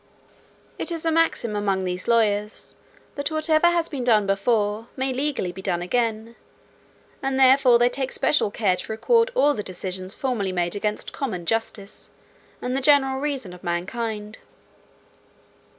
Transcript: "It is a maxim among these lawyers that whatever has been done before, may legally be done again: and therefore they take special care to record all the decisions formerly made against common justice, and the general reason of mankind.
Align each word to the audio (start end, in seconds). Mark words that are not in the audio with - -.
"It 0.79 0.91
is 0.91 1.05
a 1.05 1.11
maxim 1.11 1.55
among 1.55 1.83
these 1.83 2.07
lawyers 2.07 2.73
that 3.13 3.29
whatever 3.29 3.67
has 3.67 3.87
been 3.87 4.03
done 4.03 4.25
before, 4.25 4.87
may 4.97 5.13
legally 5.13 5.51
be 5.51 5.61
done 5.61 5.83
again: 5.83 6.35
and 7.21 7.39
therefore 7.39 7.77
they 7.77 7.87
take 7.87 8.11
special 8.11 8.49
care 8.49 8.75
to 8.75 8.91
record 8.91 9.29
all 9.35 9.53
the 9.53 9.61
decisions 9.61 10.15
formerly 10.15 10.51
made 10.51 10.75
against 10.75 11.13
common 11.13 11.45
justice, 11.45 12.09
and 12.63 12.75
the 12.75 12.81
general 12.81 13.19
reason 13.21 13.53
of 13.53 13.63
mankind. 13.63 14.39